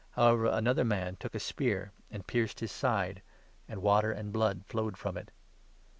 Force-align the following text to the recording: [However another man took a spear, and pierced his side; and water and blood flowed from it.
[However 0.13 0.47
another 0.47 0.83
man 0.83 1.17
took 1.17 1.35
a 1.35 1.39
spear, 1.39 1.91
and 2.09 2.25
pierced 2.25 2.59
his 2.59 2.71
side; 2.71 3.21
and 3.67 3.83
water 3.83 4.11
and 4.11 4.33
blood 4.33 4.65
flowed 4.65 4.97
from 4.97 5.15
it. 5.15 5.29